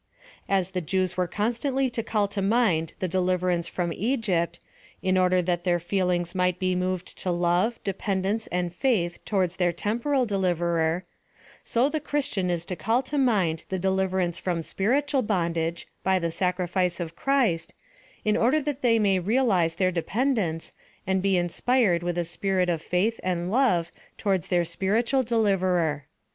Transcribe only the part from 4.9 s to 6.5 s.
in order that their feelings